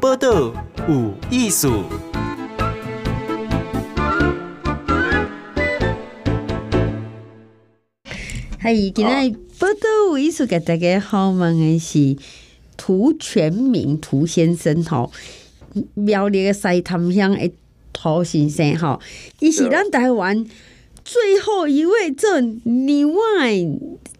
[0.00, 0.52] 报道
[0.88, 1.84] 有艺术。
[8.58, 9.80] 嗨，今天报道
[10.10, 12.16] 有艺术给大家好问的是
[12.76, 15.10] 涂全民涂先生吼，
[15.94, 17.50] 苗栗的西潭乡的
[17.92, 19.00] 涂先生吼，
[19.40, 20.44] 伊是咱台湾
[21.04, 23.18] 最后一位做牛蛙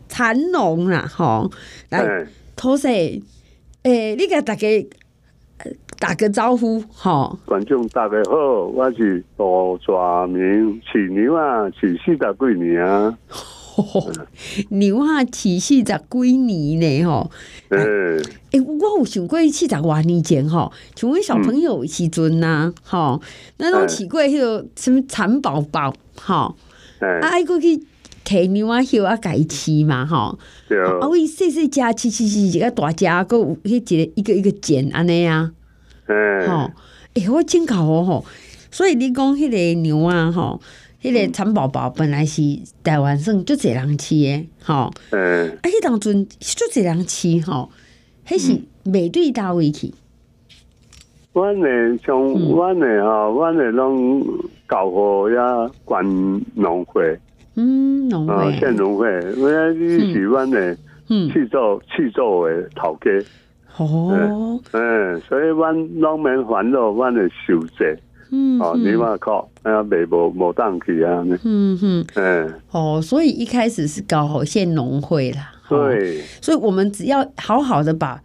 [0.09, 1.51] 产农啦吼，
[1.91, 3.21] 来涂先，
[3.83, 4.67] 诶、欸，你甲大家
[5.99, 7.39] 打个招呼吼。
[7.45, 9.95] 观众大家好，我是杜全
[10.31, 13.17] 明，饲牛啊，饲四十几年啊。
[14.71, 17.05] 牛啊，饲四十几年呢？
[17.05, 17.31] 吼，
[17.69, 23.21] 诶，我有想过四十外年前吼，像阮小朋友时阵呐，吼，
[23.59, 26.55] 咱拢饲过迄个什么蚕宝宝，吼，
[27.01, 27.79] 啊，爱过去
[28.25, 30.39] 摕牛啊，血啊，改饲嘛，吼，
[31.03, 35.53] 啊，为细细只，饲饲饲，一个大只，搁有迄一个一个一个剪安尼啊，
[36.49, 36.71] 吼，
[37.15, 38.25] 诶，我真搞哦，吼，
[38.71, 40.61] 所以你讲迄个牛啊，吼。
[41.03, 42.43] 迄个蚕宝宝本来是
[42.83, 47.71] 台湾省足侪人饲诶，吼，嗯，啊，迄当阵足侪人饲吼，
[48.27, 49.95] 迄是卖对倒位去。
[51.33, 54.21] 阮诶像阮诶吼，阮诶拢
[54.67, 56.05] 搞好遐，管
[56.55, 57.17] 农会，
[57.55, 60.77] 嗯，农会，县农会，我伊是阮诶，
[61.09, 63.11] 嗯，去做去做诶头家，
[63.77, 67.97] 哦，嗯，所以阮拢免烦恼，阮诶收税。
[68.33, 78.21] 嗯，哦，你话靠，哎呀，没无无当去啊，嗯哼，嗯，哦，所以一开始是搞好县农会啦，对，所以我们只要好好的把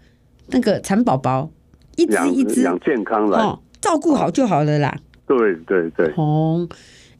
[0.48, 1.52] 那个蚕宝宝
[1.98, 6.68] 一只一只养健康来，哦，照顾好就好了啦，对对对，哦，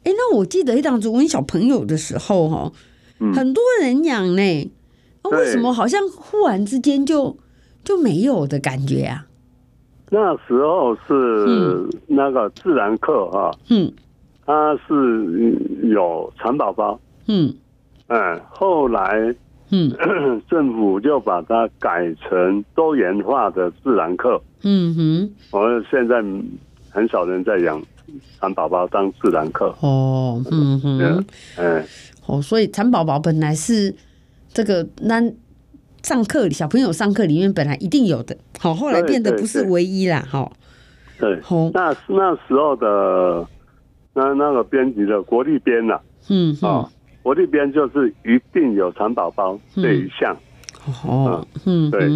[0.02, 2.72] 哎，那我记得一当初我小朋友的时候，哈，
[3.32, 4.70] 很多人养呢，
[5.22, 7.36] 那为什么好像忽然之间就
[7.84, 9.26] 就没有的感觉啊？
[10.10, 13.90] 那时候是那个自然课哈，嗯，
[14.44, 17.54] 它是有蚕宝宝，嗯，
[18.08, 19.34] 嗯，后来，
[19.70, 19.90] 嗯，
[20.50, 26.22] 政府就把它改成多元化的自然课，嗯哼，我现在
[26.90, 27.82] 很少人在养
[28.38, 31.24] 蚕宝宝当自然课，哦，嗯哼，
[31.56, 31.84] 嗯，
[32.26, 33.94] 哦，所以蚕宝宝本来是
[34.52, 35.22] 这个那。
[36.02, 40.50] 上课小朋友上课里面本来一定有的，好，后来变得不是唯一啦，哈。
[41.18, 41.40] 对，
[41.72, 43.46] 那那时候的
[44.12, 46.90] 那那个编辑的国立编呐，嗯，啊，
[47.22, 50.36] 国立编就是一定有蚕宝宝这一项。
[51.06, 52.10] 哦，嗯，对。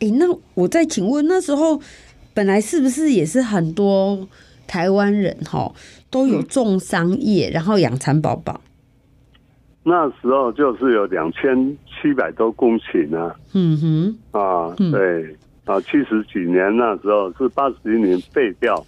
[0.00, 1.80] 哎，那我再请问，那时候
[2.34, 4.26] 本来是不是也是很多
[4.66, 5.72] 台湾人哈
[6.10, 8.60] 都有种桑叶，然后养蚕宝宝？
[9.86, 11.54] 那时候就是有两千
[11.86, 15.36] 七百多公顷啊，嗯哼，啊，对，
[15.66, 18.82] 啊，七十几年那时候是八十一年废掉，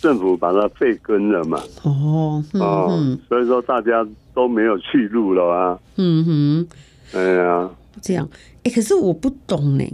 [0.00, 6.68] 政府把它废耕了嘛，哦，哦，所以说大家都没有去路了啊，嗯哼，
[7.12, 7.70] 哎呀，
[8.00, 8.26] 这样，
[8.64, 9.84] 哎，可是我不懂呢，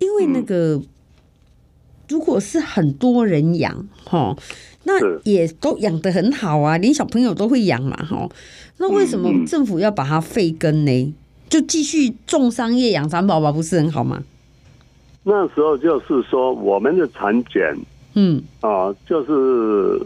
[0.00, 0.80] 因为那个
[2.08, 4.36] 如果是很多人养，哈，
[4.84, 8.28] 那也都养得很好啊，连小朋友都会养嘛，哈。
[8.78, 11.14] 那为什么政府要把它废根呢？
[11.48, 14.22] 就继续种桑叶养蚕宝宝不是很好吗？
[15.24, 17.76] 那时候就是说我们的蚕茧，
[18.14, 20.00] 嗯啊，就是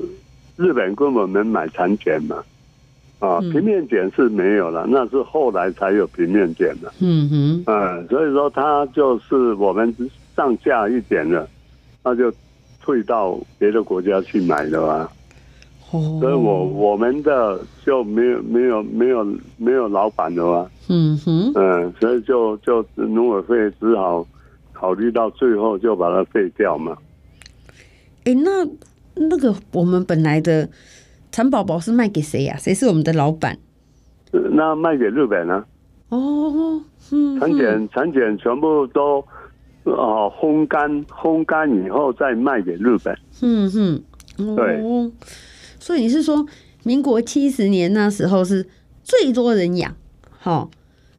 [0.56, 2.44] 日本跟我们买蚕茧嘛，
[3.18, 6.92] 啊，平面茧是没有了，那是后来才有平面茧的。
[6.98, 9.94] 嗯哼，嗯，所以说它就是我们
[10.36, 11.48] 上下一点了，
[12.06, 12.32] 那就
[12.80, 15.10] 退到别的国家去买的吧。
[15.90, 19.24] 所以我我们的就没有没有没有
[19.56, 24.26] 没有老板的嘛，嗯哼，嗯，所以就就农委会只好
[24.72, 26.96] 考虑到最后就把它废掉嘛。
[28.24, 28.66] 哎、欸，那
[29.14, 30.68] 那个我们本来的
[31.32, 32.58] 蚕宝宝是卖给谁呀、啊？
[32.58, 33.58] 谁是我们的老板？
[34.32, 35.64] 那卖给日本啊。
[36.10, 36.80] 哦，
[37.12, 39.24] 嗯，产检产检全部都
[39.92, 43.16] 哦烘干烘干以后再卖给日本。
[43.42, 44.02] 嗯哼，
[44.38, 44.84] 哦、对。
[45.78, 46.44] 所以你是说，
[46.82, 48.66] 民国七十年那时候是
[49.04, 49.94] 最多人养，
[50.30, 50.68] 好，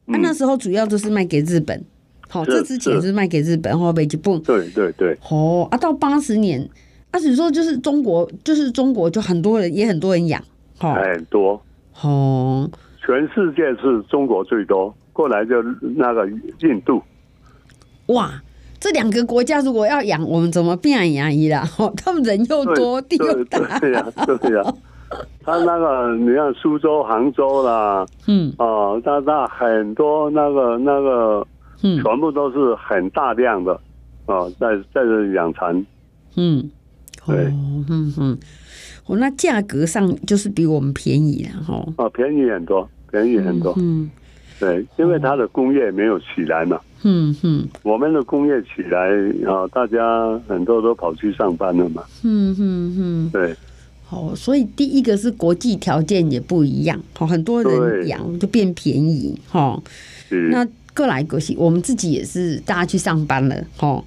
[0.04, 1.82] 那那时候主要就是卖给日本，
[2.28, 6.68] 好，这之前是卖给日本或北极蹦，对对对，哦，啊，到八十年，
[7.10, 10.42] 啊，只说就是中国，就是中国就很多人也很多人养，
[10.76, 11.62] 好，很多，
[12.02, 15.62] 哦，全世界是中国最多，过来就
[15.96, 16.28] 那个
[16.60, 17.02] 印度，
[18.08, 18.42] 哇。
[18.80, 21.68] 这两个国家如果要养，我们怎么变养一啦？
[21.78, 23.78] 哦， 他们人又多，地又大。
[23.78, 24.06] 对呀，
[24.40, 24.62] 对呀。
[25.42, 31.46] 他那个，你看苏州、杭州啦，嗯，哦，他那很多那个那个，
[31.82, 33.80] 嗯，全部都是很大量的，
[34.26, 35.74] 哦，在在这养蚕。
[36.36, 36.70] 嗯，
[37.26, 38.38] 对，嗯嗯，
[39.06, 41.82] 哦，那价格上就是比我们便宜了哈。
[41.96, 43.72] 哦，便宜很多，便宜很多。
[43.78, 44.10] 嗯，
[44.60, 46.78] 对，因为它的工业没有起来嘛。
[47.02, 49.08] 嗯嗯，我们的工业起来
[49.50, 52.02] 啊，大家很多都跑去上班了嘛。
[52.22, 53.54] 嗯嗯嗯，对。
[54.10, 59.78] 哦，所以第一个是国际条件也不一样，哦，很多人养就变便宜，哈。
[60.50, 64.02] 那各来各去，我们自己也是大家去上班了，哈，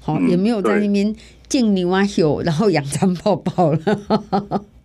[0.00, 1.14] 好，也没有在那边
[1.48, 3.78] 建牛啊秀，然后养蚕宝宝了。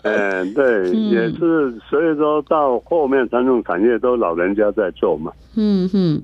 [0.04, 5.32] 嗯， 对，也是，所以说到后面传统产业都老人家在做嘛。
[5.56, 6.22] 嗯哼，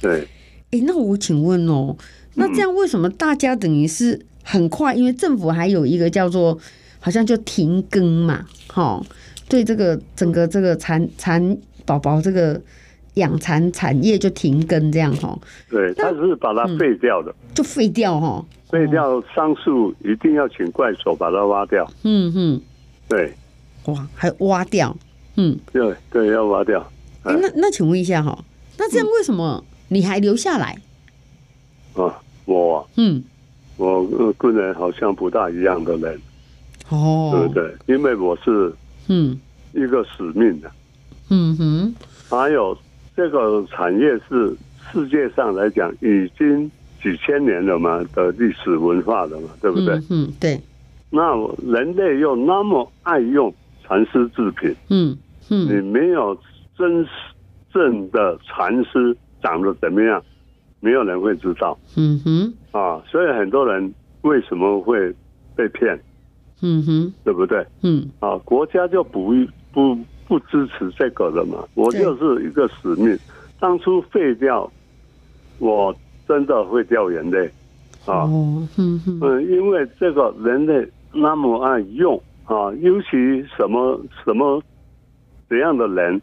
[0.00, 0.28] 对。
[0.70, 1.96] 哎，那我请问哦，
[2.34, 4.94] 那这样为什么大家等于是很快？
[4.94, 6.58] 因为政府还有一个叫做。
[7.00, 9.00] 好像就停耕嘛，哈，
[9.48, 11.56] 对这个整个这个蚕蚕
[11.86, 12.60] 宝宝这个
[13.14, 15.38] 养蚕产业就停耕这样哈。
[15.70, 18.44] 对，他是把它废掉的，就废掉哈。
[18.68, 21.88] 废掉桑树一定要请怪手把它挖掉。
[22.02, 22.60] 嗯嗯，
[23.08, 23.32] 对，
[23.84, 24.94] 哇，还挖掉，
[25.36, 26.84] 嗯，对对，要挖掉。
[27.22, 28.36] 哎，那那请问一下哈，
[28.76, 30.76] 那这样为什么你还留下来？
[31.94, 33.22] 啊，我，嗯，
[33.76, 36.20] 我跟人好像不大一样的人。
[36.90, 37.74] 哦，对不对？
[37.86, 38.72] 因为我是
[39.08, 39.38] 嗯
[39.72, 40.70] 一个使命的，
[41.30, 41.94] 嗯哼，
[42.30, 42.76] 还有
[43.16, 44.56] 这个产业是
[44.92, 46.70] 世界上来讲已经
[47.02, 50.00] 几千年了嘛的历史文化了嘛，对不对？
[50.08, 50.58] 嗯，对。
[51.10, 51.34] 那
[51.66, 53.52] 人类又那么爱用
[53.82, 55.16] 蚕丝制品，嗯
[55.48, 56.36] 嗯，你没有
[56.76, 57.06] 真
[57.72, 60.22] 正的蚕丝长得怎么样，
[60.80, 61.78] 没有人会知道。
[61.96, 63.92] 嗯哼，啊，所以很多人
[64.22, 65.14] 为什么会
[65.54, 65.98] 被骗？
[66.60, 67.64] 嗯哼，对不对？
[67.82, 69.32] 嗯，啊，国家就不
[69.72, 69.96] 不
[70.26, 71.64] 不支持这个了嘛。
[71.74, 73.16] 我就是一个使命，
[73.60, 74.68] 当初废掉，
[75.58, 75.94] 我
[76.26, 77.48] 真的会掉眼泪
[78.06, 78.24] 啊。
[78.26, 83.08] 嗯哼，嗯，因为这个人类那么爱用啊，尤其
[83.56, 84.60] 什么什么
[85.48, 86.20] 怎样的人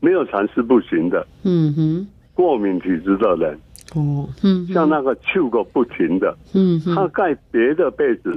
[0.00, 1.26] 没有蚕丝不行的。
[1.44, 2.06] 嗯哼，
[2.38, 3.58] 过敏体质的人，
[3.96, 8.32] 哦，嗯，像那个嗅个不停的，嗯，他盖别的被子。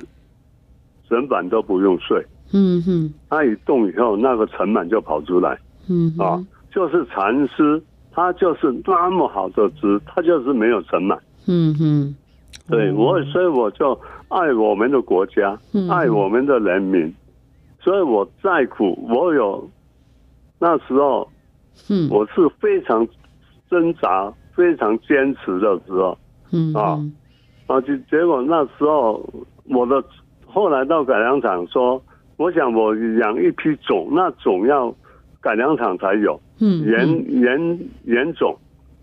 [1.08, 5.60] 整晚都不用睡，嗯哼，他一动以后，那个尘螨就跑出来，
[5.90, 6.42] 嗯啊，
[6.74, 12.16] 就是蚕丝，它就是那么好的织，它就是没有尘螨，嗯哼，
[12.70, 13.92] 对我，所以我就
[14.30, 15.60] 爱我们的国家，
[15.90, 17.14] 爱我们的人民，
[17.82, 19.70] 所以我再苦，我有
[20.60, 21.30] 那时候，
[21.90, 23.06] 嗯，我是非常
[23.72, 26.16] 挣扎、非常坚持的时候，
[26.52, 27.00] 嗯啊，
[27.66, 29.28] 啊，结结果那时候
[29.70, 30.04] 我的。
[30.54, 32.04] 后来到改良场说，
[32.36, 34.94] 我想我养一批种，那种要
[35.40, 38.54] 改良场才有，嗯，原原原种，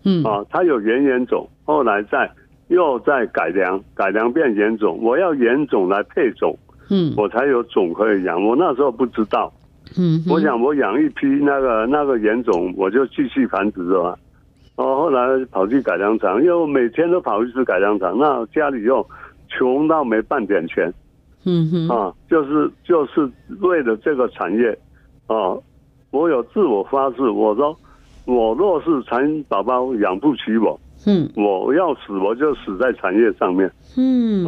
[0.05, 2.29] 嗯啊，它有原原种，后来再
[2.67, 6.55] 又再改良，改良变原种，我要原种来配种，
[6.91, 8.45] 嗯，我才有种可以养。
[8.45, 9.51] 我那时候不知道，
[9.97, 14.15] 嗯，我想我养一批那个那个原种，我就继续繁殖了。
[14.79, 19.05] 哦，后来跑去改良场，又每天都跑一次改良场，那家里又
[19.49, 20.93] 穷到没半点钱。
[21.43, 21.89] 嗯哼。
[21.89, 23.29] 啊，就是就是
[23.59, 24.71] 为了这个产业，
[25.27, 25.51] 啊，
[26.11, 27.77] 我有自我发誓，我说
[28.23, 34.45] 我若是蚕宝宝养不起我，嗯，我要死我就死在产业上面，嗯，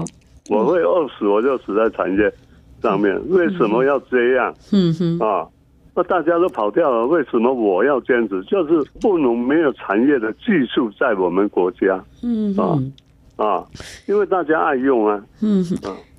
[0.49, 2.33] 我会饿死我就死在产业
[2.81, 4.55] 上面，为什么要这样？
[4.71, 5.19] 嗯哼。
[5.19, 5.45] 啊，
[5.93, 8.41] 那大家都跑掉了，为什么我要坚持？
[8.43, 12.79] 就是不能没有产业的技术在我们国家，嗯啊
[13.35, 13.65] 啊，
[14.05, 15.77] 因为大家爱用啊，嗯哼。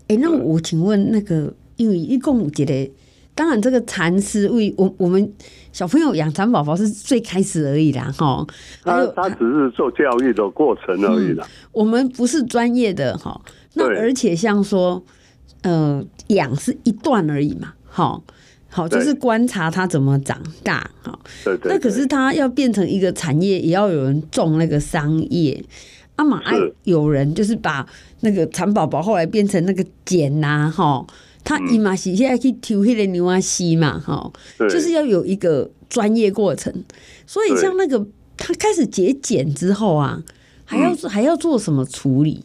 [0.09, 2.93] 哎、欸，那我请问那个，因为一共觉得，
[3.35, 5.33] 当然这个蚕丝为我我们
[5.73, 8.47] 小朋友养蚕宝宝是最开始而已啦，哈。
[8.85, 11.47] 他他只是做教育的过程而已啦。
[11.47, 13.41] 嗯、我们不是专业的哈，
[13.75, 15.03] 那而且像说，
[15.63, 18.23] 呃，养是一段而已嘛，好，
[18.73, 21.17] 好就是观察它怎么长大，哈。
[21.45, 21.73] 对对。
[21.73, 25.63] 那可是它要变成一个产业，也要有人种那个桑叶。
[26.17, 27.87] 阿玛爱有人就是把
[28.21, 31.07] 那个蚕宝宝后来变成那个茧呐，哈，
[31.45, 36.73] 他伊嘛是现在去抽那个牛蛙丝嘛，哈，就是要有一个专业过程。
[37.27, 40.23] 所以像那个他开始结茧之后啊，
[40.65, 42.45] 还要还要做什么处理？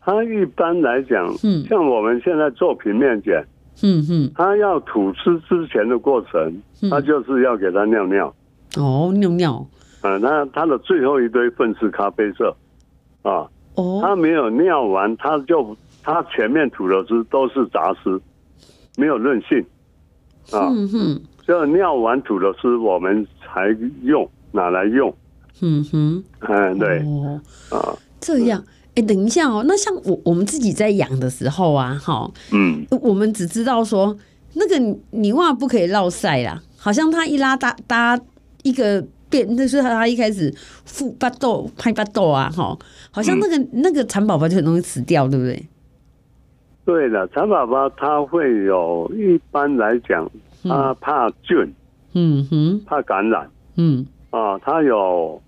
[0.00, 3.44] 他一般来讲，嗯，像我们现在做平面茧，
[3.82, 8.34] 嗯嗯，他要吐丝之前的过程，他就是要给他尿尿，
[8.76, 9.66] 哦，尿尿。
[10.02, 12.54] 啊，那他的最后一堆粪是咖啡色，
[13.22, 18.20] 啊，哦，他没有尿完，他就他前面吐的丝都是杂丝，
[18.96, 19.58] 没有韧性，
[20.52, 25.12] 啊，嗯哼，就尿完吐的丝我们才用拿来用，
[25.60, 27.40] 嗯哼，嗯，对，哦，
[27.70, 28.62] 啊，这样，
[28.96, 34.16] 哎，等一下哦，那像我我们自己在养的时候啊，哈，嗯，我们只知道说
[34.54, 34.78] 那个
[35.10, 38.18] 泥袜不可以落晒啦，好像它一拉搭搭
[38.62, 40.52] 一个变，那是它一开始
[40.84, 42.76] 腹巴豆拍巴豆啊，哈，
[43.10, 45.66] 好像那个、嗯、那个蚕宝宝就很容易死掉，对不对？
[46.84, 50.30] 对的，蚕宝宝它会有，一般来讲，
[50.62, 51.56] 它怕菌，
[52.14, 54.06] 嗯哼，怕感染，嗯。
[54.30, 55.40] 啊，它有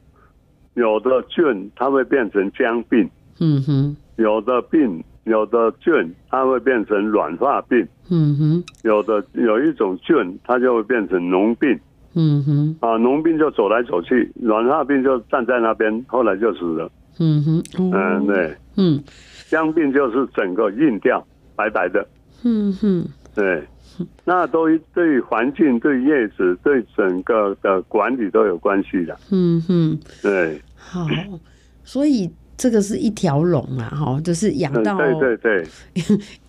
[0.74, 3.08] 有的菌，它会变成僵病，
[3.40, 5.92] 嗯哼，有的病，有的菌，
[6.28, 11.78] 它会变成软化病，嗯哼，有的有一种菌，它就会变成脓病，
[12.14, 19.02] 嗯哼，啊，脓病就走来走去，软化病就站在那边，后来就死了，嗯哼，嗯，对，嗯。
[19.48, 21.26] 僵病就是整个硬掉，
[21.56, 22.06] 白白的。
[22.44, 23.02] 嗯哼，
[23.34, 23.66] 对，
[24.26, 29.18] 那都对环境、对叶子、对整个的管理都有关系的。
[29.30, 30.60] 嗯哼，对。
[30.76, 31.06] 好，
[31.82, 35.66] 所以这个是一条龙啊，哈，就是养到对对对，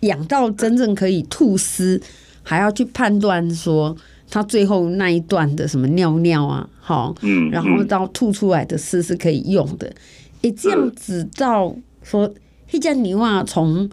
[0.08, 1.98] 养到真正可以吐丝，
[2.42, 3.96] 还要去判断说
[4.28, 9.86] 它最后那一段的什么尿尿啊，哈，嗯，然后到吐出来的丝是可以用的。
[10.42, 12.30] 哎、欸，这样子到说。
[12.72, 13.90] 一家牛啊从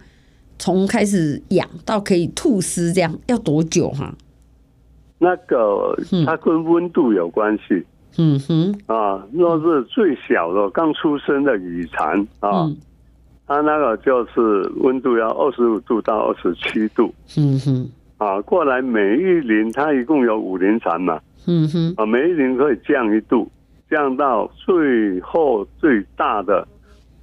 [0.60, 4.16] 从开始养到可以吐丝，这样要多久哈、啊？
[5.18, 5.98] 那个
[6.28, 7.74] 它跟温度有关系。
[7.74, 7.86] 嗯
[8.40, 12.78] 哼啊，若是最小的刚出生的羽蚕啊，嗯、
[13.46, 17.14] 它那个就是温度要二十五度到二十七度。
[17.38, 21.20] 嗯哼啊，过来每一年它一共有五龄蚕嘛。
[21.46, 23.50] 嗯哼啊，每一年可以降一度，
[23.90, 26.68] 降到最后最大的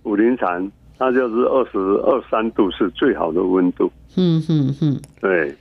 [0.05, 0.71] 五龄蚕。
[0.97, 3.91] 它就是二十二三度是最好的温度。
[4.17, 5.53] 嗯哼哼，对，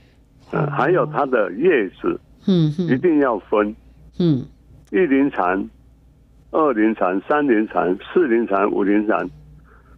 [0.52, 3.74] 嗯，还有它的叶子，嗯哼，一定要分，
[4.20, 4.44] 嗯，
[4.94, 5.68] 一龄蚕、
[6.52, 9.28] 二龄蚕、三龄蚕、四龄蚕、五龄蚕，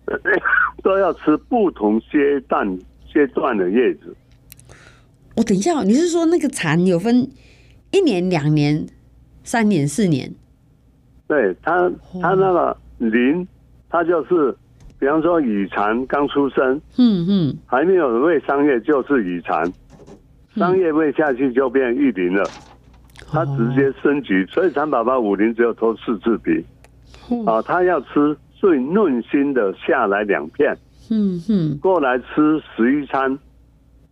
[0.83, 2.79] 都要吃不同阶段
[3.12, 4.17] 阶段的叶子。
[5.37, 7.29] 我等一下，你是说那个蚕有分
[7.91, 8.87] 一年、两年、
[9.45, 10.33] 三年、四年？
[11.29, 13.47] 对，它，它那个龄，
[13.91, 14.57] 它就是。
[14.99, 19.71] 比方说，羽蚕刚出生，嗯嗯，还没有喂桑叶就是羽蚕，
[20.57, 22.43] 桑叶喂下去就变玉林了，
[23.30, 26.64] 它直接升级，所以蚕宝宝五龄只有脱四次皮，
[27.45, 30.76] 啊，他要吃最嫩心的下来两片，
[31.11, 33.38] 嗯嗯，过来吃十一餐，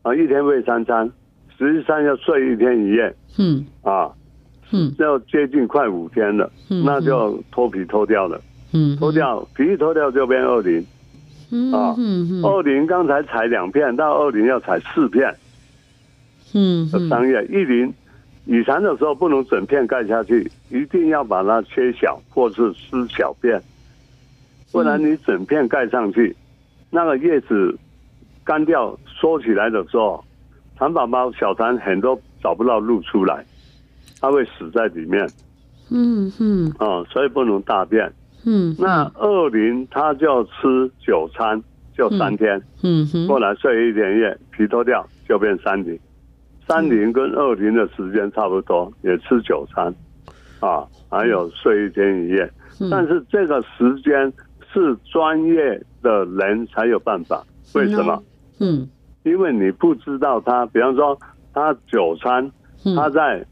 [0.03, 1.11] 啊，一天喂三餐，
[1.57, 4.11] 十一餐要睡一天一夜，嗯啊，
[4.73, 8.41] 嗯，要接近快五天了，那就脱皮脱掉了。
[8.73, 10.81] 嗯，脱掉皮一脱掉就变二龄，
[11.73, 11.95] 啊，
[12.43, 15.33] 二龄刚才采两片，到二龄要采四片，
[16.53, 17.95] 嗯，桑叶一龄
[18.47, 23.61] 羽蚕的时候不能整片盖下去，一定要把它切小或是撕小片，
[24.71, 26.37] 不然你整片盖上去，
[26.91, 27.77] 那个叶子
[28.45, 30.23] 干掉缩起来的时候，
[30.79, 33.45] 蚕宝宝小蚕很多找不到路出来，
[34.21, 35.27] 它会死在里面，
[35.91, 38.13] 嗯嗯，啊，所以不能大便。
[38.45, 41.59] 嗯，那二龄它就吃九餐，
[41.97, 45.99] 就三天，嗯哼，过来睡一点夜，皮脱掉就变三龄，
[46.67, 49.95] 三零跟二零的时间差不多，也吃九餐，
[50.61, 52.51] 啊，还有睡一天一夜，
[52.91, 54.33] 但是这个时间
[54.73, 57.45] 是专业的人才有办法，
[57.75, 58.23] 为什么？
[58.61, 58.89] 嗯，
[59.25, 61.19] 因为你不知道他，比方说
[61.53, 62.51] 他九餐，
[62.97, 63.45] 他在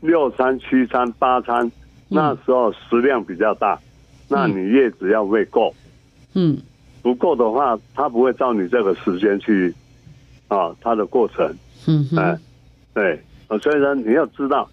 [0.00, 1.70] 六餐、七餐、八餐，
[2.08, 3.78] 那时候食量比较大。
[4.32, 5.74] 那你叶子要喂够，
[6.34, 6.56] 嗯，
[7.02, 9.74] 不够的话，他不会照你这个时间去，
[10.46, 11.52] 啊，他的过程，
[11.88, 12.38] 嗯，哎，
[13.00, 14.68] 对，所以呢你要知道，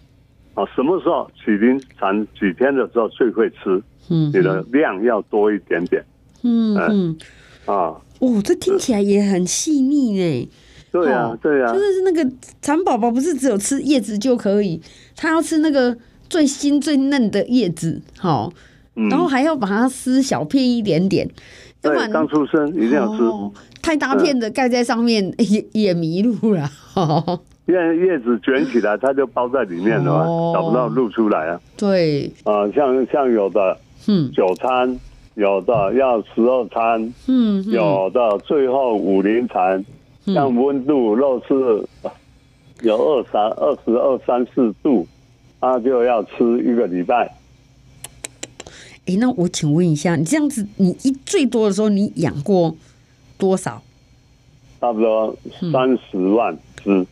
[0.54, 6.04] 啊，什么时候起临产几天的时候最会吃，嗯，你的量要多一点点，
[6.42, 7.18] 嗯嗯，
[7.64, 10.48] 啊，哦，这听起来也很细腻呢，
[10.92, 12.30] 对呀对呀，就是那个
[12.60, 14.80] 蚕宝宝不是只有吃叶子就可以，
[15.16, 15.96] 它要吃那个
[16.28, 18.52] 最新最嫩的叶子，好。
[19.08, 21.30] 然后还要把它撕小片一点点，
[21.80, 23.22] 对，刚出生一定要吃。
[23.22, 26.68] 哦、太大片的盖在上面也也迷路了。
[27.66, 31.60] 因为叶子卷起来，它就包在里面了，哦、找不到露出来啊。
[31.76, 34.98] 对，啊，像像有的，嗯，九餐，
[35.34, 39.84] 有的要十二餐，嗯，有的最后五零餐，
[40.26, 41.54] 嗯、像温度肉是
[42.80, 45.06] 有二三二十二三四度，
[45.60, 47.30] 它就要吃一个礼拜。
[49.08, 52.76] 哎，那我请问一下，你这样子，你一最多的时候，你养过
[53.38, 53.82] 多少？
[54.80, 55.34] 差不多
[55.72, 56.90] 三十万只。
[56.90, 57.06] 嗯、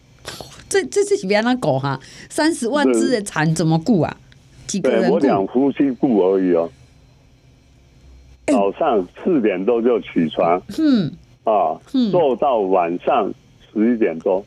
[0.68, 1.98] 这这是别那狗哈，
[2.28, 4.14] 三十万只的蚕怎么顾啊？
[4.66, 5.14] 几个人顾？
[5.14, 6.70] 我两夫妻顾而已哦。
[8.48, 11.10] 早上四点多就起床，嗯
[11.44, 11.80] 啊，
[12.12, 13.32] 做到晚上
[13.72, 14.44] 十一点多。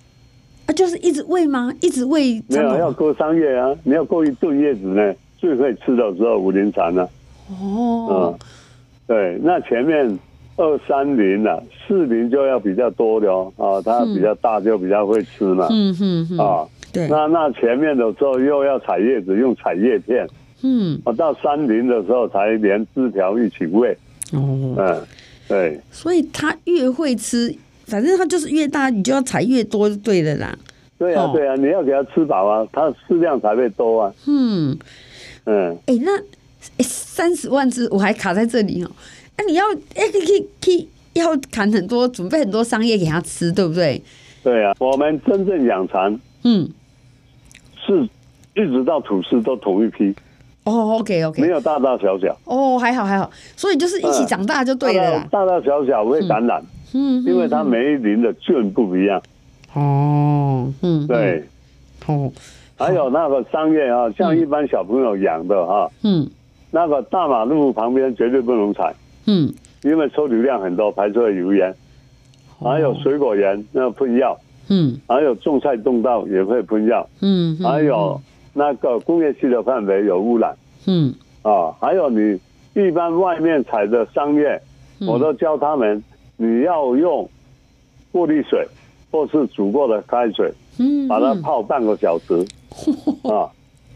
[0.68, 1.74] 啊，就是一直喂吗？
[1.82, 2.41] 一直喂？
[2.48, 3.75] 没有，要过三月啊！
[3.84, 7.10] 你要过一顿叶子呢，最会吃的时候武陵产呢。
[7.50, 8.39] 哦，嗯，
[9.08, 10.20] 对，那前面
[10.58, 15.68] 二三零了，四零就要比较多的哦，啊，它比较大就比较会吃嘛。
[15.70, 20.27] 嗯嗯啊，对，那那前面的时候又要采叶子，用采叶片。
[20.62, 23.98] 嗯，啊，到三零的时候才连枝条一起喂。
[24.34, 25.01] 哦，嗯，
[25.48, 27.56] 对，所以它越会吃。
[27.88, 30.56] 反正它就是越大，你就要采越多，就对了啦。
[31.00, 34.13] 对啊，对啊，你要给它吃饱啊，它适量才会多啊。
[34.27, 34.77] 嗯
[35.46, 36.12] 嗯，哎、欸，那
[36.80, 38.92] 三十万只我还卡在这里哦。
[39.38, 39.63] 那、啊、你要
[39.96, 44.01] 哎，可以可以要砍很多，准备很多桑叶给它吃，对不对？
[44.44, 46.70] 对啊，我们真正养蚕，嗯，
[47.86, 48.04] 是
[48.56, 50.16] 一直到吐丝都同一批。
[50.66, 52.38] 哦，OK OK，没有大大小小。
[52.46, 55.28] 哦，还好还好，所以就是一起长大就对了啦。
[55.32, 56.62] 大大小小会感染。
[56.62, 59.22] 嗯嗯，因为它每一龄的菌不一样。
[59.74, 61.44] 哦，嗯，对，
[62.08, 62.32] 哦，
[62.78, 66.28] 还有那个桑叶啊，像一般小朋友养的哈，嗯，
[66.71, 68.93] 那个大马路旁边绝对不能采，
[69.25, 71.73] 嗯，因为抽流量很多，排出的油烟。
[72.61, 78.19] 还有水果园那喷药，嗯，还有种菜种稻也会喷药，嗯，还有
[78.53, 80.53] 那个工业区的范围有污染，
[80.85, 82.39] 嗯，啊，还有你
[82.73, 84.61] 一般外面采的桑叶，
[85.07, 86.03] 我都教他们。
[86.41, 87.29] 你要用
[88.13, 88.65] 过滤水，
[89.11, 92.33] 或是煮过的开水，嗯，把它泡半个小时，
[93.29, 93.43] 啊，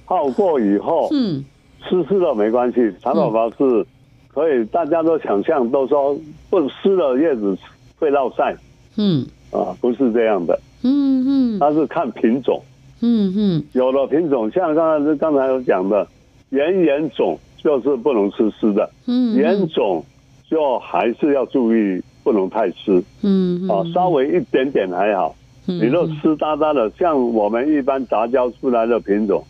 [0.05, 1.41] 泡过以后，嗯，
[1.87, 3.85] 湿湿的没关系，蚕宝宝是
[4.33, 6.17] 可以，大家都想象都说
[6.49, 7.57] 不湿的叶子
[7.99, 8.55] 会落晒，
[8.97, 12.61] 嗯，啊，不是这样的，嗯嗯，它是看品种，
[13.01, 16.07] 嗯嗯，有的品种像刚才刚才有讲的
[16.49, 20.03] 圆圆种就是不能吃湿的，嗯，圆种
[20.49, 22.01] 就还是要注意。
[22.23, 25.35] 不能太湿，嗯，啊，稍微一点点还好。
[25.65, 29.43] 你若湿哒哒的，像我们一般杂交出来的品种，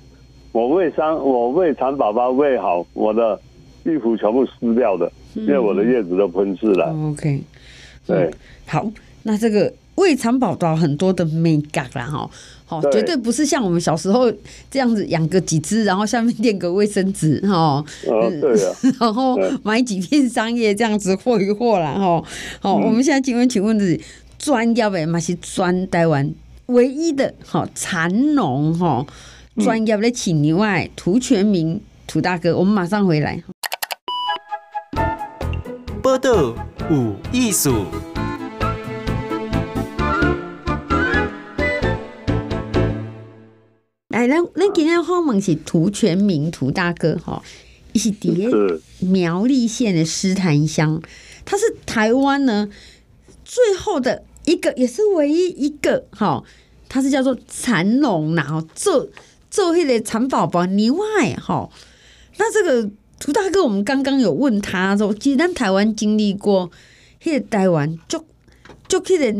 [0.53, 3.37] 我喂伤，我喂蚕宝宝喂好，我的
[3.83, 6.95] 衣服全部撕掉的，因为我的叶子都喷湿了。
[7.09, 7.41] OK，
[8.05, 8.31] 对，
[8.67, 8.87] 好，
[9.23, 12.29] 那这个喂蚕宝宝很多的美感啦，哈，
[12.67, 14.31] 好，绝对不是像我们小时候
[14.69, 22.23] 这样子养个几只，然后下面垫个卫生纸，哈，对啊， 然后买几片桑叶这样子和一和啦，哈，
[22.59, 23.99] 好，我们现在请问，请问是
[24.37, 26.31] 专业的，嘛是专台湾？
[26.67, 29.05] 唯一的哈蚕农哈
[29.61, 33.43] 专业的请牛爱涂全民涂大哥，我们马上回来。
[36.01, 36.55] 报道
[36.89, 37.85] 有艺术。
[44.09, 47.43] 来，咱咱今天访问是涂全民涂大哥哈，
[47.91, 48.49] 一起谍
[48.99, 50.99] 苗栗县的狮潭乡，
[51.45, 52.67] 他是台湾呢
[53.45, 56.43] 最后的一个，也是唯一一个哈，
[56.89, 59.07] 他是叫做蚕农，然后做
[59.53, 61.69] 做迄个蚕宝宝牛爱哈。
[62.37, 62.89] 那这个
[63.19, 66.71] 涂大哥，我们刚刚有问他说，其实咱台湾经历过
[67.21, 68.25] 迄个台湾就
[68.87, 69.31] 就迄个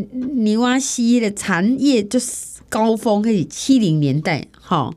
[0.43, 2.53] 牛蛙丝的产业就是。
[2.73, 4.91] 高峰可以七零年代，哈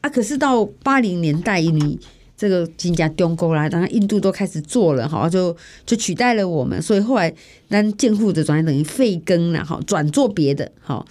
[0.00, 2.00] 啊，可是到八零年代，你
[2.34, 7.30] 这个金家中国来，当然印度都开始做了，哈，就就取代了我们，所以后来
[7.68, 11.04] 咱建户的转等于废耕了，哈，转做别的，哈。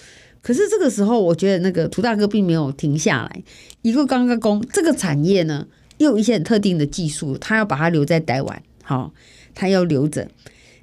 [0.46, 3.44] 可是这个时候，我觉得那个涂大哥并没有停下来，
[3.82, 5.66] 一个刚刚工这个产业呢，
[5.98, 9.12] 又有一些很特定的技术，他要把它留在台湾，好，
[9.56, 10.30] 他要留着。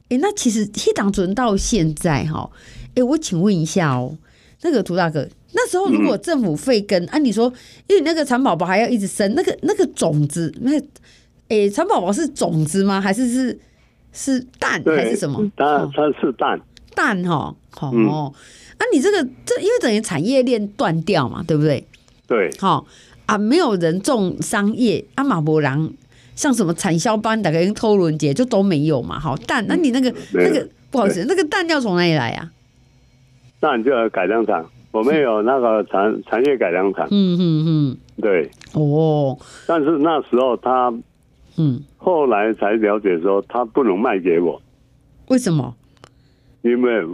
[0.08, 2.50] 哎，那其实一档存到现在，哈，
[2.96, 4.18] 哎，我请问一下哦。
[4.64, 7.52] 那个涂大哥，那时候如果政府废根，按、嗯啊、你说，
[7.86, 10.72] 因为那个蚕宝宝还要一直生，那个那个种子，那
[11.48, 13.00] 诶，蚕宝宝是种子吗？
[13.00, 13.58] 还是是
[14.12, 15.40] 是蛋还是什么？
[15.54, 16.60] 蛋它是蛋
[16.94, 18.32] 蛋哈，哦，嗯、
[18.82, 21.86] 啊，你这个这因为等于产业链断掉嘛，对不对？
[22.26, 22.84] 对，好
[23.26, 25.92] 啊，没有人种桑叶，阿马博郎
[26.34, 32.50] 像什么产销班，大概偷轮节就都没有嘛，好蛋，那你那个、嗯、那个不好意思，那个蛋要从哪里来呀、啊？
[33.60, 37.06] 那你就要改良场，我们有那个产产业改良场。
[37.12, 38.50] 嗯嗯嗯，对。
[38.72, 39.38] 哦。
[39.68, 40.92] 但是那时候他，
[41.56, 44.60] 嗯，后来才了解说他不能卖给我。
[45.28, 45.72] 为什么？
[46.62, 47.04] 因为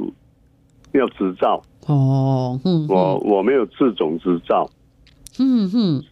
[0.93, 1.63] 要执照。
[1.87, 2.61] 哦。
[2.65, 2.87] 嗯。
[2.89, 4.71] 我我没有自种执照。
[5.39, 6.05] 嗯哼。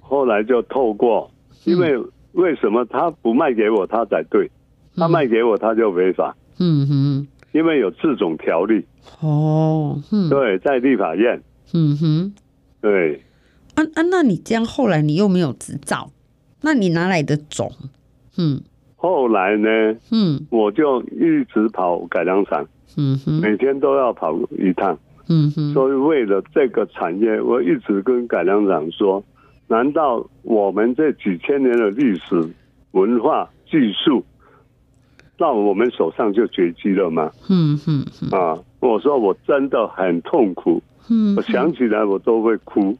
[0.00, 1.30] 后来就透过，
[1.64, 1.96] 因为
[2.32, 4.48] 为什么他不卖给我，他才对；
[4.96, 6.36] 他卖给我，他就违法。
[6.58, 7.26] 嗯哼。
[7.52, 8.86] 因为有自种条例
[9.20, 12.32] 哦，嗯、对，在立法院，嗯哼，
[12.80, 13.24] 对，
[13.74, 16.12] 啊啊，那你这样后来你又没有执照，
[16.60, 17.72] 那你哪来的种？
[18.38, 18.62] 嗯，
[18.94, 19.68] 后来呢，
[20.12, 22.64] 嗯，我就一直跑改良场，
[22.96, 24.98] 嗯哼，每天都要跑一趟，
[25.28, 29.22] 嗯哼，所以为了这个产业，我一直跟改良长说，
[29.68, 32.48] 难道我们这几千年的历史、
[32.92, 34.24] 文化、技术，
[35.38, 37.30] 到我们手上就绝迹了吗？
[37.48, 42.96] 嗯哼，啊，我说我真的很痛苦，嗯，我想起来我都会哭，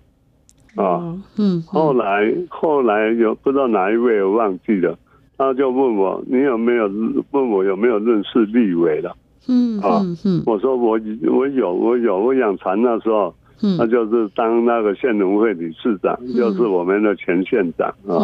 [0.76, 4.96] 啊，嗯，后来后来有不知道哪一位我忘记了。
[5.37, 6.87] 他就问我，你有没有
[7.31, 9.16] 问我有没有认识立伟了？
[9.48, 10.05] 嗯啊，
[10.46, 10.98] 我说我
[11.31, 13.35] 我有我有我养蚕那时候，
[13.79, 18.20] 他就是当那个县农会理事长，就是我们的前县长啊。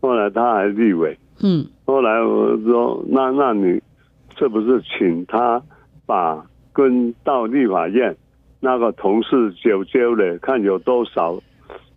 [0.00, 3.80] 后来他还立委，嗯，后来我说那那你
[4.38, 5.60] 是不是请他
[6.06, 8.16] 把跟到立法院
[8.60, 11.34] 那个同事交交的，看有多少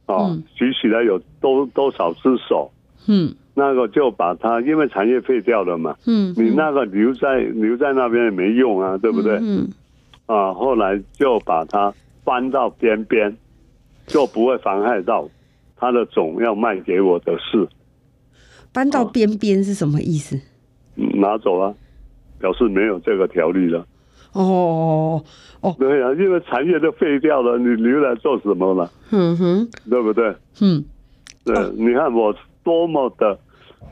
[0.07, 2.71] 啊，举起来有多多少只手，
[3.07, 3.33] 嗯。
[3.59, 9.37] 那个就把它，因为产业废掉了嘛，嗯，你那个留在留在那边也没用啊，对不对？
[9.41, 9.67] 嗯，
[10.27, 11.93] 啊，后来就把它
[12.23, 13.35] 搬到边边，
[14.07, 15.27] 就不会妨害到
[15.75, 17.67] 它的种要卖给我的事。
[18.71, 20.39] 搬到边边是什么意思？
[20.95, 21.73] 拿走啊，
[22.39, 23.85] 表示没有这个条例了。
[24.33, 25.21] 哦
[25.61, 28.89] 哦，对啊，因为产业都废掉了，你留来做什么了？
[29.11, 30.33] 嗯哼，对不对？
[30.61, 30.83] 嗯，
[31.43, 33.37] 对，你看我多么的。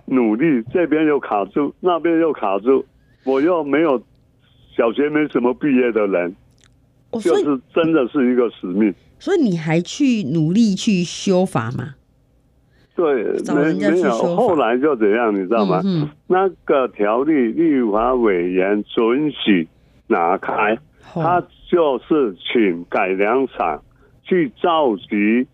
[0.07, 2.85] 努力，这边又卡住，那边又卡住，
[3.25, 4.01] 我又没有
[4.75, 6.33] 小学没什么毕业的人，
[7.11, 8.93] 就是真的是一个使命。
[9.19, 11.95] 所以你还去努力去修法吗？
[12.95, 15.81] 对，没没有，后来就怎样，你知道吗？
[15.83, 19.67] 嗯嗯、那个条例立法委员准许
[20.07, 20.77] 拿开，
[21.13, 23.83] 他就是请改良厂
[24.23, 25.45] 去召集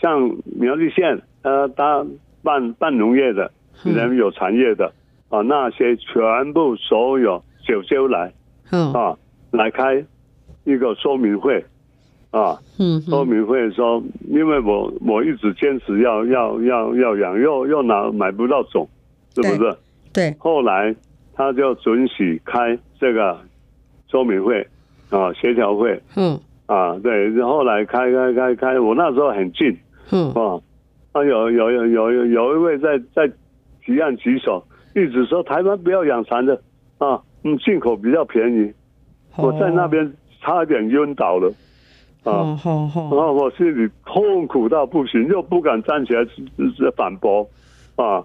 [0.00, 2.04] 像苗栗县呃，他
[2.42, 3.50] 办办农业的。
[3.84, 4.92] 人有产业的
[5.28, 8.30] 啊，那些全部所有九州来，
[8.70, 9.16] 啊，
[9.50, 10.04] 来开
[10.64, 11.64] 一个说明会，
[12.30, 12.58] 啊，
[13.08, 18.86] 说明会说，因为我我一直坚持要要要要养，又又拿买不到种，
[19.34, 19.58] 是不是？
[19.58, 19.76] 对。
[20.12, 20.94] 对后来
[21.34, 23.38] 他就准许开这个
[24.10, 24.66] 说明会，
[25.08, 29.74] 啊，协调会，嗯，啊，对，后来开开开开，我那时候很近，
[30.10, 30.60] 嗯，啊，
[31.12, 33.32] 啊，有有有有有一位在在。
[33.84, 34.64] 提案举手，
[34.94, 36.60] 一直说台湾不要养蚕的
[36.98, 38.72] 啊，嗯，进口比较便宜。
[39.36, 39.46] Oh.
[39.46, 41.50] 我在那边差点晕倒了
[42.22, 42.66] 啊，oh.
[42.66, 42.96] Oh.
[42.96, 43.12] Oh.
[43.14, 46.22] 然后我心里痛苦到不行，又不敢站起来
[46.96, 47.48] 反驳
[47.96, 48.22] 啊。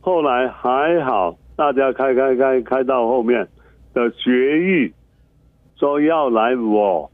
[0.00, 3.48] 后来还好，大家开开开开到后面
[3.94, 4.92] 的决议，
[5.76, 7.10] 说要来我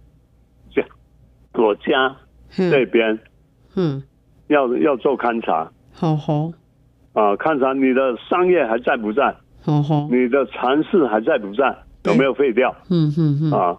[0.75, 0.83] 家
[1.55, 2.17] 我家
[2.51, 3.19] 这边，
[3.77, 4.03] 嗯，
[4.49, 6.53] 要要做勘察，好好。
[7.19, 9.35] 啊，看看你的商业还在不在？
[9.65, 11.77] 哦，你的蚕室还在不在？
[12.05, 12.73] 有没有废掉？
[12.91, 13.51] 嗯嗯嗯。
[13.51, 13.77] 啊，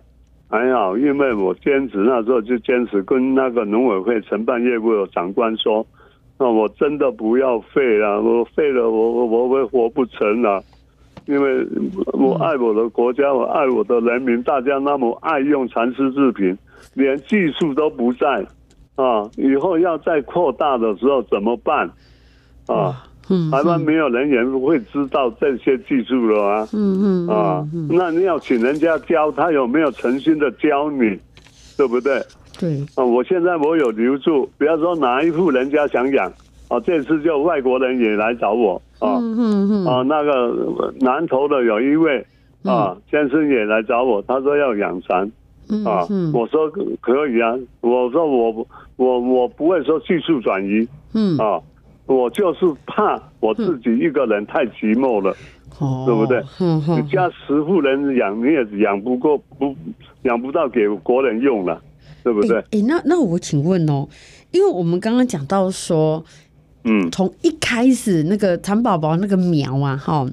[0.49, 5.88] 还好，因为我坚持那时候就坚持跟那个农委会承办业务的长官说，
[6.38, 10.62] 那我真的不要废了，我废了我我我会活不成了，
[11.25, 11.65] 因为
[12.12, 16.58] 我爱我的国家，我爱我的人民，大家那么爱用蚕丝制品，
[16.93, 18.45] 连技术都不在
[18.95, 21.89] 啊，以后要再扩大的时候怎么办？
[22.67, 23.06] 啊？
[23.51, 26.67] 台湾没有人也不会知道这些技术了啊！
[26.73, 31.17] 嗯嗯啊，那你要请人家教，他有没有诚心的教你，
[31.77, 32.19] 对不对？
[32.59, 36.31] 对啊，我现在我有留住，不要说哪一户人家想养
[36.69, 42.25] 啊，这次就外国人也来找我啊，嗯啊，那个南投的有一位
[42.63, 45.31] 啊先生也来找我，他说要养蚕
[45.85, 46.67] 啊，我说
[46.99, 51.61] 可以啊，我说我我我不会说技术转移，嗯啊。
[52.10, 55.32] 我就是怕我自己一个人太寂寞了，
[55.80, 56.39] 嗯、对不对？
[56.60, 59.76] 嗯嗯、你家十户人养，你也养不过，不
[60.24, 61.80] 养不到给国人用了，
[62.24, 62.58] 对不对？
[62.58, 64.08] 哎、欸欸，那那我请问哦，
[64.50, 66.26] 因为我们刚刚讲到说，
[66.84, 70.28] 嗯，从一开始那个蚕宝宝那个苗啊，哈，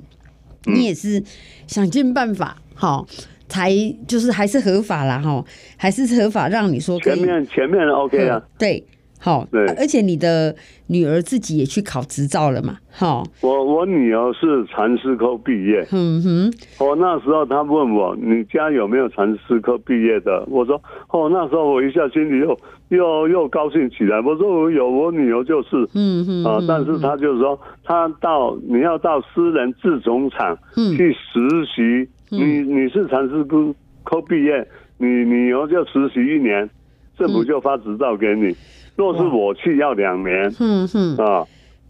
[0.65, 1.23] 你也是
[1.67, 3.05] 想尽办法，哈，
[3.49, 3.71] 才
[4.09, 5.45] 就是还是合法啦，哈，
[5.77, 8.83] 还是合法让你说前面前面 OK 啊，对。
[9.27, 10.55] 好，对，而且你的
[10.87, 12.79] 女儿自己也去考执照了嘛？
[12.93, 15.85] 好，我我女儿是蚕丝科毕业。
[15.91, 20.45] 嗯哼，我那时候她问我，你家有没有蚕丝科毕业的？
[20.47, 22.57] 我说，哦，那时候我一下心里又
[22.91, 24.21] 又又高兴起来。
[24.21, 30.57] 我说我有，我女儿就是，嗯哼，啊，但是她就是说，她到你要到私人制种厂
[30.97, 34.65] 去实习，你你是蚕丝科科毕业，
[34.99, 36.71] 你女儿就实习一年，
[37.19, 38.55] 政府就发执照给你。
[38.97, 41.45] 若是我去要两年，嗯哼啊，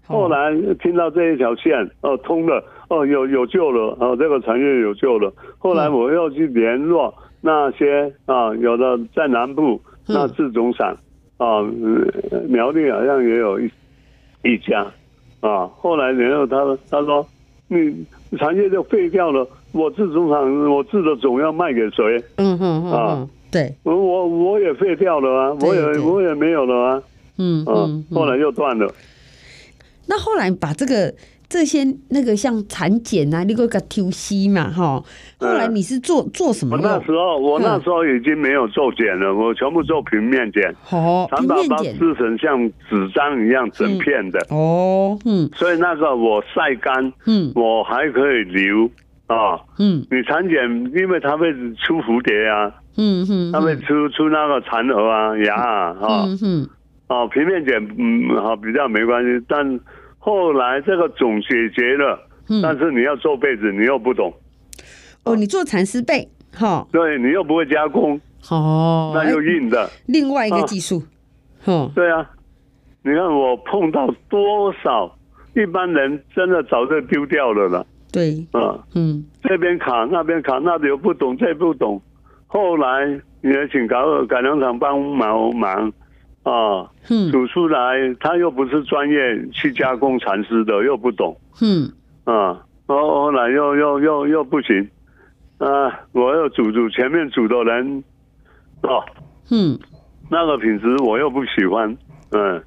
[0.07, 5.33] 后来听到这一条线哦通了哦有有救了哦这个产业有救了。
[5.59, 10.97] 后来我又去联络那些啊有的在南部那制种厂
[11.39, 11.63] 啊
[12.49, 13.71] 苗栗好像也有一
[14.43, 14.87] 一家
[15.41, 15.67] 啊。
[15.77, 17.27] 后来然后他他说
[17.69, 18.05] 你
[18.39, 22.23] 产业就废掉了，我制种厂我制的种要卖给谁？
[22.37, 27.03] 嗯哼啊对，我我我也废掉了啊，我也我也没有了啊。
[27.39, 28.93] 嗯嗯，后来又断了。
[30.07, 31.13] 那后来把这个
[31.49, 35.03] 这些那个像产检啊，那个个 TC 嘛，哈，
[35.39, 36.77] 后来你是做做什么？
[36.77, 40.75] 我那时候我那时候已经没有做检了，我全部做平面检。
[40.91, 44.39] 哦，产宝宝制成像纸张一样整片的。
[44.51, 45.49] 哦，嗯。
[45.55, 48.89] 所以那个我晒干，嗯，我还可以留
[49.27, 49.61] 啊。
[49.79, 50.05] 嗯。
[50.11, 50.59] 你产检，
[50.97, 51.53] 因为它会
[51.85, 52.73] 出蝴蝶啊。
[52.97, 56.25] 嗯哼，他会出出那个残蛾啊、牙啊，哈。
[56.27, 56.69] 嗯嗯。
[57.09, 59.81] 哦，平面剪嗯好比较没关系，但
[60.19, 64.35] 后来这个种解决了，嗯、但是你要做被子，你又不懂。
[65.23, 71.01] 哦，你做蚕丝被，哈，对你又不会加工，哦，那又硬的，另外一个技术，
[71.67, 72.29] 哦，对啊，
[73.05, 75.17] 你看我碰到多少
[75.55, 82.03] 一般人真的早就丢掉了了，对，啊，嗯，这边卡那边卡，那里又不懂，这不懂，
[82.57, 85.93] 后来也请搞改良厂帮忙忙。
[86.43, 89.17] 啊，嗯，煮出来他又不是专业
[89.49, 91.91] 去加工蚕丝的，又不懂，嗯，
[92.23, 94.89] 啊，后后来又又又又不行，
[95.59, 98.05] 啊，我又煮煮前面煮的人，
[98.83, 99.03] 哦，
[99.51, 99.77] 嗯，
[100.31, 101.97] 那个品质我又不喜欢，
[102.31, 102.63] 嗯，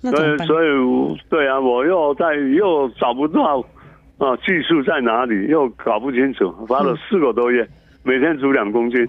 [0.00, 0.68] 所以所以
[1.28, 3.62] 对啊，我又在又找不到
[4.16, 7.68] 啊技术在哪里，又搞不清楚，花了四个多月，
[8.04, 9.06] 每天煮两公斤。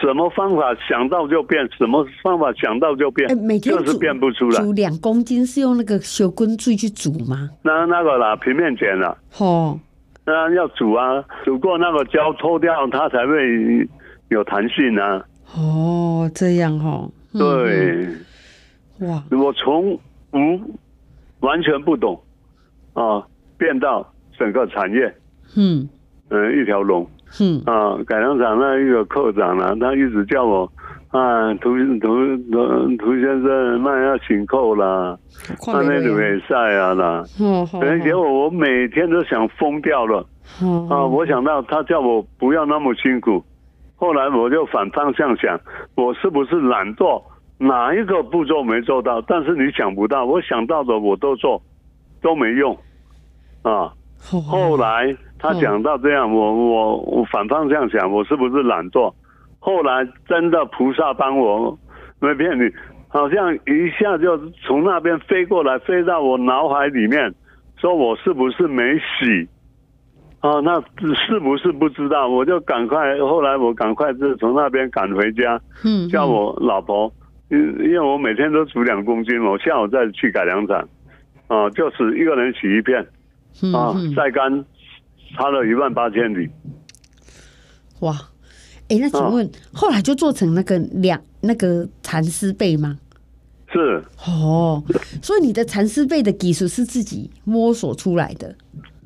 [0.00, 4.62] 什么方法想到就变，什么方法想到就变，每天就是变不出来。
[4.62, 7.50] 煮两公斤是用那个小滚水去煮吗？
[7.62, 9.16] 那那个啦，平面剪啦。
[9.38, 9.78] 哦，
[10.24, 13.88] 那要煮啊，煮过那个胶脱掉，它才会
[14.28, 15.24] 有弹性啊。
[15.54, 17.10] 哦，这样哦。
[17.32, 18.06] 对。
[19.00, 19.22] 哇！
[19.30, 19.98] 我从
[20.32, 20.60] 无
[21.40, 22.20] 完全不懂
[22.92, 23.26] 啊，
[23.58, 25.12] 变到整个产业。
[25.56, 25.88] 嗯。
[26.28, 27.06] 嗯，一条龙。
[27.40, 30.70] 嗯啊，改良厂那一个科长呢，他一直叫我
[31.10, 35.16] 啊，涂涂涂涂先生，那要请扣啦，
[35.66, 37.24] 那那里没晒啊啦。
[37.40, 37.66] 嗯，
[38.02, 40.26] 结果我每天都想疯掉了。
[40.90, 43.42] 啊，我想到他叫我不要那么辛苦，
[43.96, 45.58] 后来我就反方向想，
[45.94, 47.22] 我是不是懒惰，
[47.56, 49.22] 哪一个步骤没做到？
[49.22, 51.62] 但是你想不到，我想到的我都做，
[52.20, 52.76] 都没用。
[53.62, 53.90] 啊，
[54.20, 55.16] 后来。
[55.42, 59.12] 他讲到这样，我我我反方向想，我是不是懒惰？
[59.58, 61.76] 后来真的菩萨帮我，
[62.20, 62.70] 没骗你，
[63.08, 67.34] 好像一下就从那边飞过来，飞到我脑海里面，
[67.76, 69.48] 说我是不是没洗？
[70.40, 70.80] 啊，那
[71.26, 72.28] 是不是不知道？
[72.28, 77.12] 我就赶快，后来我赶快就从那边赶回家，嗯，叫我老婆，
[77.48, 80.88] 因因为我每天都煮两公斤，我下午再去改良厂，
[81.48, 83.00] 啊，就是一个人洗一片，
[83.72, 84.64] 啊，晒干。
[85.36, 86.48] 差了一万八千里，
[88.00, 88.16] 哇！
[88.88, 92.98] 哎、欸，那请问、哦、后来就做成那个两那个蚕丝被吗？
[93.72, 94.82] 是哦，
[95.22, 98.54] 所以你的蚕丝被的技术是自己摸索出来的？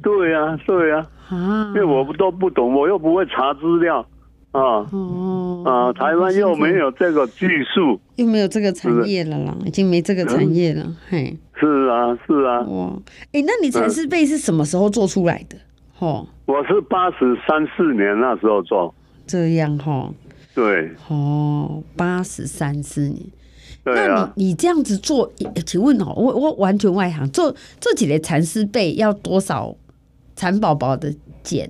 [0.03, 4.01] 对呀、啊，对呀、啊，啊，因为我都不懂，我又不会查资料
[4.51, 12.93] 啊，哦，啊，台湾又没有这个技术，又没有这个产业了啦，已经没这个产业了，嗯、嘿，是啊，是啊，哇！
[13.27, 15.57] 哎、欸，那你蚕丝被是什么时候做出来的？
[15.99, 18.95] 哦，我是八十三四年那时候做，
[19.27, 20.11] 这样哈，
[20.55, 23.21] 对，哦，八十三四年，
[23.83, 25.31] 对啊，那你你这样子做，
[25.65, 29.75] 请问哦，我我完全外行，做做几类蚕丝被要多少
[30.35, 31.69] 蚕宝宝的茧？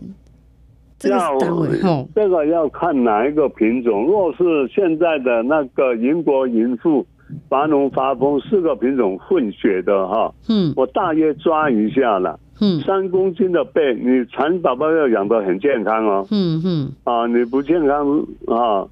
[0.98, 4.06] 这个单位哦，这个要看哪一个品种。
[4.06, 7.06] 若是现在的那个银国银富、
[7.50, 12.40] 华农华丰四个品种混血的哈，嗯，我大约抓一下了。
[12.60, 16.26] 嗯，三公斤的被，你蚕宝宝要养得很健康哦。
[16.30, 18.86] 嗯嗯，啊，你不健康啊，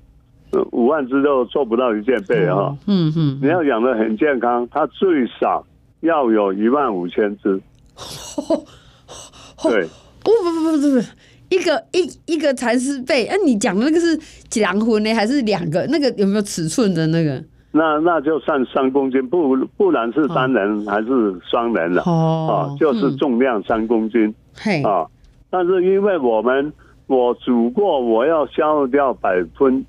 [0.72, 2.76] 五万只都做不到一件被哈。
[2.86, 5.66] 嗯嗯，你要养得很健康，它最少
[6.00, 7.60] 要有一万五千只。
[9.62, 9.86] 对，
[10.22, 11.06] 不不不不不不，
[11.48, 14.18] 一个一一个蚕丝被，哎，你讲的那个是
[14.60, 15.86] 两婚呢，还是两个？
[15.88, 17.42] 那个有没有尺寸的那个？
[17.76, 22.02] 那那就算三公斤，不不然是单人还是双人了。
[22.06, 24.80] 哦，啊，就是重量三公斤，嘿。
[24.84, 25.04] 啊，
[25.50, 26.72] 但是因为我们
[27.08, 29.84] 我煮过，我要消耗掉百分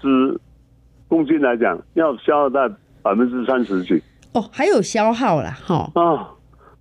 [0.00, 0.40] 之
[1.08, 2.68] 公斤来讲，要消耗在
[3.02, 4.00] 百分之三十几。
[4.32, 5.90] 哦，还有消耗了哈。
[5.96, 6.30] 啊，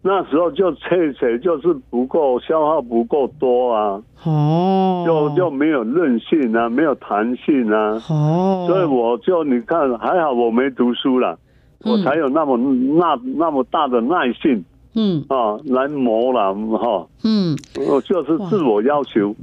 [0.05, 11.39] 那时候就切切就是不够消耗不够多啊，哦，就就没有韧性啊，没有弹性啊，哦，所以我就你看还好我没读书了，
[11.85, 14.61] 嗯、我才有那么那那么大的耐性，
[14.93, 15.23] 嗯。
[15.29, 19.33] 啊来磨了哈，嗯，我就是自我要求，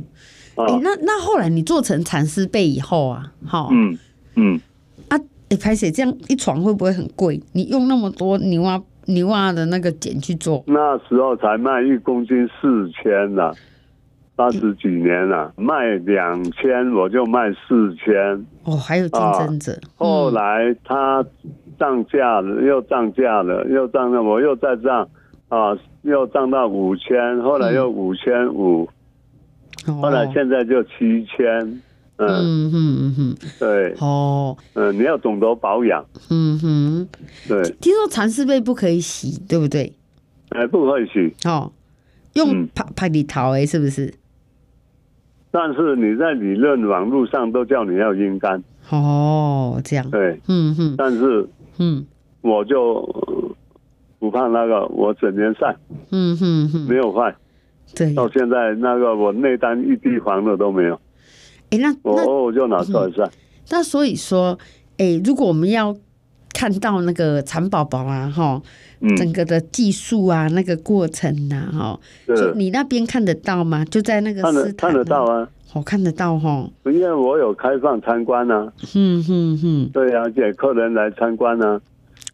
[0.57, 3.96] 哎、欸，那那后来你做成蚕丝被以后啊，好，嗯
[4.37, 4.61] 嗯，
[5.09, 7.42] 啊，哎、欸，拍谢这样一床会不会很贵？
[7.55, 8.79] 你用那么多牛蛙。
[9.11, 13.53] 牛蛙的那个茧去做，那时候才卖一公斤四千呢，
[14.35, 18.14] 八十几年了，嗯、卖两千我就卖四千。
[18.64, 19.73] 哦，还有竞争者。
[19.96, 21.25] 后来它
[21.79, 25.09] 涨价了，又涨价了，又涨了，我又再涨
[25.49, 28.88] 啊，又涨到五千，后来又五千五，
[30.01, 31.83] 后来现在就七千。
[32.26, 32.70] 嗯。
[32.70, 33.94] 哼嗯哼，对。
[34.00, 37.09] 哦，嗯，你要懂得保养，嗯哼，
[37.48, 37.62] 对。
[37.80, 39.92] 听说蚕丝被不可以洗，对不对？
[40.50, 41.35] 哎，不可以洗。
[41.48, 41.72] 哦，
[42.35, 44.12] 用拍拍里头哎，是不是？
[45.52, 48.62] 但是你在理论网络上都叫你要阴干。
[48.90, 50.09] 哦，这样。
[50.11, 50.94] 对，嗯哼。
[50.96, 52.04] 但是嗯，
[52.40, 53.56] 我就
[54.18, 55.76] 不怕那个，我整天晒，
[56.11, 57.35] 嗯哼哼，没有坏，
[57.96, 58.14] 对。
[58.14, 61.00] 到现在那个我内丹一滴黄的都没有。
[61.70, 63.30] 哎，那那我就拿出来算。
[63.70, 64.59] 那所以说，
[64.98, 65.96] 哎，如果我们要
[66.52, 68.61] 看到那个蚕宝宝啊，哈，
[69.16, 73.85] 整个的技术啊，那个过程呐，哈，就你那边看得到吗？
[73.85, 76.68] 就在那个看得看得到啊，我看得到哈。
[76.87, 78.72] 因为我有开放参观呢。
[78.94, 81.80] 嗯嗯嗯，对啊，给客人来参观呢。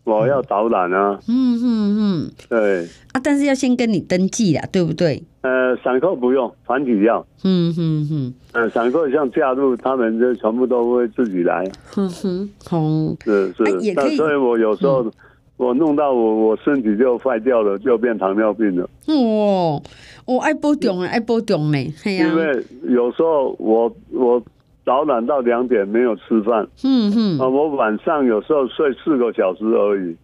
[0.07, 1.19] 我要导览啊！
[1.29, 5.21] 嗯嗯嗯，对啊，但是要先跟你登记啦，对不对？
[5.43, 7.27] 呃，散客不用，团体要。
[7.43, 11.69] 嗯嗯嗯，呃，散客像加入，他们就全部都会自己来。
[11.97, 12.81] 嗯哼，好，
[13.25, 14.17] 是是，啊、也可以。
[14.17, 15.13] 所以我有时候、嗯、
[15.57, 18.89] 我弄到我我身体就坏掉了，就变糖尿病了。
[19.09, 19.83] 哦，
[20.25, 21.79] 我爱保重啊，爱保重呢。
[22.05, 24.41] 因为有时候我我。
[24.87, 30.17] 导览到两点没有吃饭，嗯哼，啊，我晚上有时候睡四个小时而已。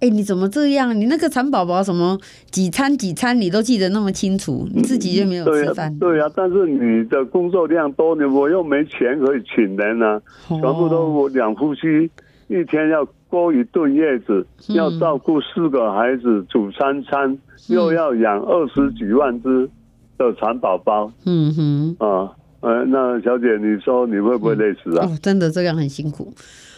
[0.00, 0.98] 哎、欸，你怎么这样？
[0.98, 2.18] 你那个蚕宝宝什么
[2.50, 5.98] 几餐几餐你都记得那么清楚，你自己就没有吃饭、嗯？
[5.98, 12.10] 对呀、啊啊，但是你的工作量多，你我又没钱可以请人啊，哦、全部都我两夫妻
[12.48, 19.68] 一天要过一顿月子，嗯、要照顾四个孩子，煮三餐，嗯、又要养二十几万只
[20.16, 21.12] 的蚕宝宝。
[21.26, 22.32] 嗯哼，啊。
[22.64, 25.04] 呃，那小姐，你说你会不会累死啊？
[25.06, 26.32] 嗯、哦，真的这样很辛苦。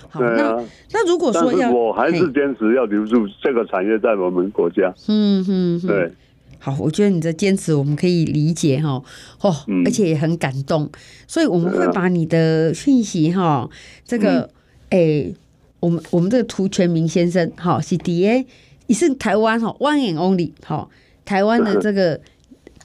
[0.08, 4.92] 好，那那如果说要，我还是坚持要留住这个产业在我们国家。
[5.06, 6.10] 嗯嗯，对。
[6.58, 9.00] 好，我觉得你的坚持我们可以理解哈。
[9.40, 10.90] 哦，嗯、而且也很感动，
[11.28, 13.70] 所以我们会把你的讯息哈，
[14.04, 14.40] 这个
[14.90, 15.34] 哎、嗯欸，
[15.78, 18.44] 我们我们这个涂全民先生哈是 D A，
[18.88, 20.88] 你是台湾哈 One and Only 哈，
[21.24, 22.20] 台湾的这个。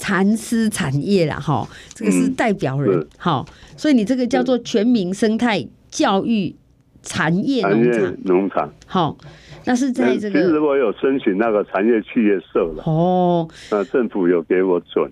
[0.02, 6.56] 蚕丝产业啦，哈，这个是代表人，好、嗯，所以你这个叫做全民生态教育
[7.04, 9.16] 产业农场，农场，好，
[9.66, 15.08] 那是在这个，其实我有申请那个产业企业社了，哦，那政府有给我准，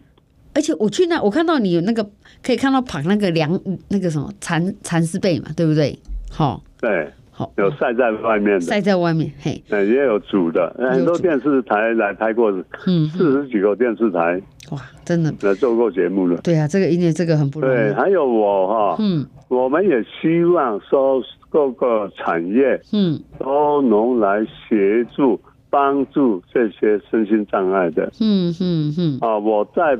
[0.55, 2.03] 而且我去那，我看到你有那个
[2.41, 5.95] 可以看到绑那个梁，那个什么蚕蚕丝被嘛，对不对？
[6.31, 7.13] 好，对。
[7.57, 12.51] 有晒在外面的，晒在外面，嘿，也有煮的，很多电视台来拍过，
[12.87, 15.33] 嗯，四十几个电视台，哇，真的。
[15.41, 16.37] 来做过节目了。
[16.41, 17.73] 对啊，这个因为这个很不容易。
[17.73, 29.17] 对，还有我哈，嗯，我们也希望说各个产业，嗯，都能来协助帮助这些身心障碍的，嗯嗯嗯。
[29.21, 29.97] 啊，我在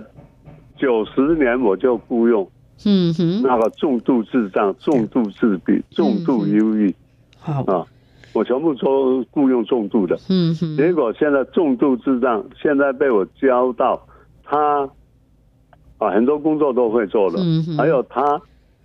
[0.78, 2.48] 九十年我就雇佣，
[2.86, 6.94] 嗯哼，那个重度智障、重度自闭、重度忧郁。
[7.40, 7.64] 好。
[7.64, 7.86] 啊，
[8.34, 14.00] 我全部都雇佣重度的，嗯哼，结果现在重度智障，现在被我教到
[14.44, 14.88] 他
[15.98, 17.42] 啊，很多工作都会做了，
[17.76, 18.40] 还有他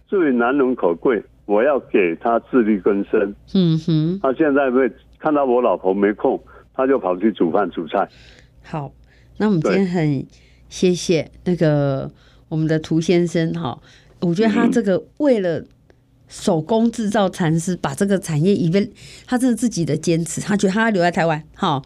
[0.07, 8.09] 最难能可贵，我要给他自力更生，嗯哼，他现在会看到我老婆没空，他就跑去煮饭煮菜。
[8.63, 8.91] 好，
[9.37, 10.27] 那我们今天很
[10.71, 12.11] 谢谢那个
[12.49, 13.79] 我们的涂先生哈，
[14.21, 15.63] 我觉得他这个为了。
[16.29, 18.89] 手工制造蚕丝，把这个产业一边，
[19.27, 21.81] 他真的自己的坚持，他觉得他要留在台湾，哈，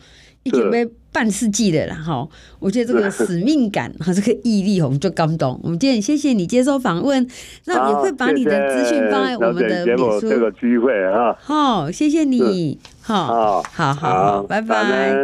[0.44, 2.26] 一准备半世纪的了，哈。
[2.58, 5.58] 我觉得这个 使命感和这个毅力，我们就感动。
[5.62, 7.26] 我们今天谢谢你接受访问，
[7.66, 10.20] 那也会把你的资讯放在我们的脸书。
[10.20, 15.16] 这个机会啊，好，谢谢你，好，好好，拜拜。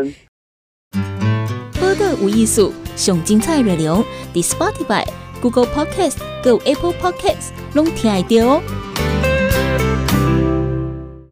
[1.81, 4.03] 播客无艺术，上精彩内容
[4.33, 5.05] ，The Spotify、
[5.45, 8.63] Google Podcast、Go Apple Podcasts，拢听得到哦。